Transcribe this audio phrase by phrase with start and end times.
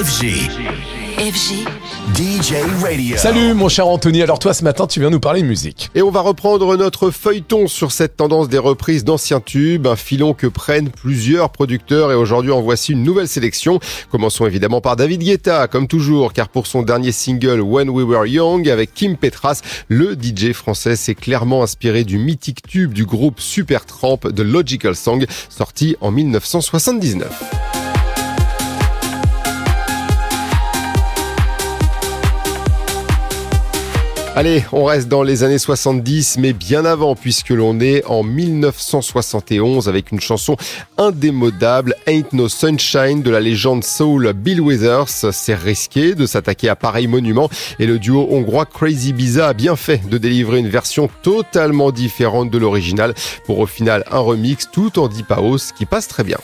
[0.00, 0.48] FG.
[1.18, 1.66] FG.
[2.14, 3.18] DJ Radio.
[3.18, 5.90] Salut mon cher Anthony, alors toi ce matin tu viens nous parler de musique.
[5.94, 10.32] Et on va reprendre notre feuilleton sur cette tendance des reprises d'anciens tubes, un filon
[10.32, 13.78] que prennent plusieurs producteurs et aujourd'hui en voici une nouvelle sélection.
[14.10, 18.26] Commençons évidemment par David Guetta, comme toujours, car pour son dernier single When We Were
[18.26, 23.38] Young avec Kim Petras, le DJ français s'est clairement inspiré du mythique tube du groupe
[23.38, 27.59] Supertramp de Logical Song, sorti en 1979.
[34.36, 39.88] Allez, on reste dans les années 70, mais bien avant, puisque l'on est en 1971
[39.88, 40.56] avec une chanson
[40.98, 45.32] indémodable, Ain't No Sunshine de la légende soul Bill Withers.
[45.32, 49.74] C'est risqué de s'attaquer à pareil monument et le duo hongrois Crazy Biza a bien
[49.74, 53.14] fait de délivrer une version totalement différente de l'original
[53.46, 56.38] pour au final un remix tout en deep house qui passe très bien.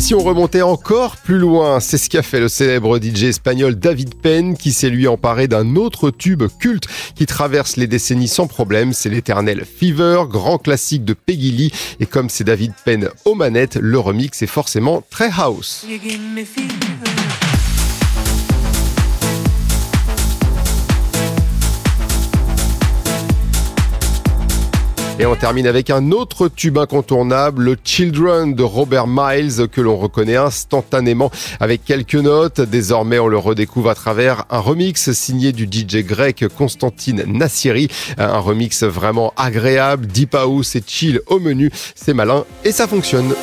[0.00, 3.74] Et si on remontait encore plus loin, c'est ce qu'a fait le célèbre DJ espagnol
[3.74, 8.46] David Penn qui s'est lui emparé d'un autre tube culte qui traverse les décennies sans
[8.46, 11.72] problème, c'est l'éternel Fever, grand classique de Peggy Lee.
[12.00, 15.84] Et comme c'est David Penn aux manettes, le remix est forcément très house.
[25.20, 29.98] Et on termine avec un autre tube incontournable, le Children de Robert Miles, que l'on
[29.98, 32.62] reconnaît instantanément avec quelques notes.
[32.62, 37.88] Désormais, on le redécouvre à travers un remix signé du DJ grec Constantine Nassiri.
[38.16, 41.70] Un remix vraiment agréable, deep house et chill au menu.
[41.94, 43.34] C'est malin et ça fonctionne.